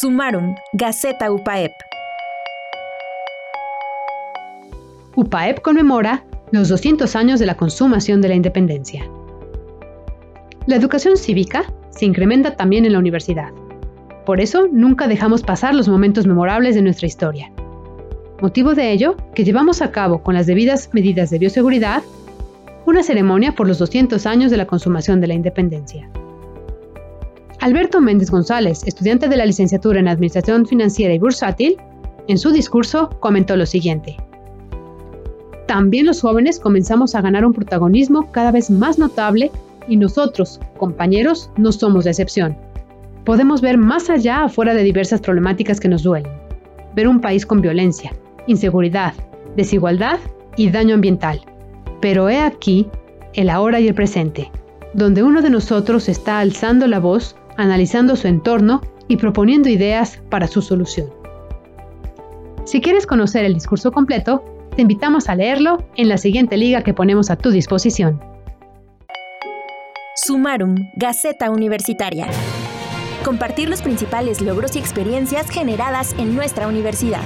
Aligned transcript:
Sumarum, 0.00 0.54
Gaceta 0.72 1.30
UPAEP. 1.30 1.72
UPAEP 5.14 5.60
conmemora 5.60 6.24
los 6.52 6.70
200 6.70 7.14
años 7.16 7.38
de 7.38 7.44
la 7.44 7.58
consumación 7.58 8.22
de 8.22 8.28
la 8.28 8.34
independencia. 8.34 9.04
La 10.66 10.76
educación 10.76 11.18
cívica 11.18 11.70
se 11.90 12.06
incrementa 12.06 12.56
también 12.56 12.86
en 12.86 12.92
la 12.92 12.98
universidad. 12.98 13.50
Por 14.24 14.40
eso 14.40 14.68
nunca 14.72 15.06
dejamos 15.06 15.42
pasar 15.42 15.74
los 15.74 15.86
momentos 15.86 16.26
memorables 16.26 16.74
de 16.76 16.82
nuestra 16.82 17.06
historia. 17.06 17.52
Motivo 18.40 18.74
de 18.74 18.92
ello, 18.92 19.16
que 19.34 19.44
llevamos 19.44 19.82
a 19.82 19.90
cabo 19.90 20.22
con 20.22 20.32
las 20.32 20.46
debidas 20.46 20.88
medidas 20.94 21.28
de 21.28 21.40
bioseguridad 21.40 22.02
una 22.86 23.02
ceremonia 23.02 23.52
por 23.52 23.68
los 23.68 23.78
200 23.78 24.24
años 24.24 24.50
de 24.50 24.56
la 24.56 24.66
consumación 24.66 25.20
de 25.20 25.26
la 25.26 25.34
independencia. 25.34 26.08
Alberto 27.60 28.00
Méndez 28.00 28.30
González, 28.30 28.84
estudiante 28.86 29.28
de 29.28 29.36
la 29.36 29.44
licenciatura 29.44 30.00
en 30.00 30.08
Administración 30.08 30.64
Financiera 30.64 31.12
y 31.12 31.18
Bursátil, 31.18 31.76
en 32.26 32.38
su 32.38 32.52
discurso 32.52 33.10
comentó 33.20 33.54
lo 33.54 33.66
siguiente. 33.66 34.16
También 35.66 36.06
los 36.06 36.22
jóvenes 36.22 36.58
comenzamos 36.58 37.14
a 37.14 37.20
ganar 37.20 37.44
un 37.44 37.52
protagonismo 37.52 38.32
cada 38.32 38.50
vez 38.50 38.70
más 38.70 38.98
notable 38.98 39.50
y 39.88 39.98
nosotros, 39.98 40.58
compañeros, 40.78 41.50
no 41.58 41.70
somos 41.70 42.04
de 42.04 42.10
excepción. 42.10 42.56
Podemos 43.26 43.60
ver 43.60 43.76
más 43.76 44.08
allá 44.08 44.44
afuera 44.44 44.72
de 44.72 44.82
diversas 44.82 45.20
problemáticas 45.20 45.80
que 45.80 45.88
nos 45.88 46.02
duelen. 46.02 46.32
Ver 46.94 47.08
un 47.08 47.20
país 47.20 47.44
con 47.44 47.60
violencia, 47.60 48.14
inseguridad, 48.46 49.12
desigualdad 49.54 50.18
y 50.56 50.70
daño 50.70 50.94
ambiental. 50.94 51.42
Pero 52.00 52.30
he 52.30 52.38
aquí 52.38 52.88
el 53.34 53.50
ahora 53.50 53.80
y 53.80 53.88
el 53.88 53.94
presente, 53.94 54.50
donde 54.94 55.22
uno 55.22 55.42
de 55.42 55.50
nosotros 55.50 56.08
está 56.08 56.38
alzando 56.38 56.86
la 56.86 57.00
voz 57.00 57.36
analizando 57.60 58.16
su 58.16 58.26
entorno 58.28 58.80
y 59.08 59.16
proponiendo 59.16 59.68
ideas 59.68 60.20
para 60.28 60.46
su 60.46 60.62
solución. 60.62 61.08
Si 62.64 62.80
quieres 62.80 63.06
conocer 63.06 63.44
el 63.44 63.54
discurso 63.54 63.90
completo, 63.92 64.44
te 64.76 64.82
invitamos 64.82 65.28
a 65.28 65.34
leerlo 65.34 65.84
en 65.96 66.08
la 66.08 66.18
siguiente 66.18 66.56
liga 66.56 66.82
que 66.82 66.94
ponemos 66.94 67.30
a 67.30 67.36
tu 67.36 67.50
disposición. 67.50 68.20
Sumarum, 70.14 70.76
Gaceta 70.96 71.50
Universitaria. 71.50 72.28
Compartir 73.24 73.68
los 73.68 73.82
principales 73.82 74.40
logros 74.40 74.76
y 74.76 74.78
experiencias 74.78 75.50
generadas 75.50 76.14
en 76.18 76.34
nuestra 76.34 76.68
universidad. 76.68 77.22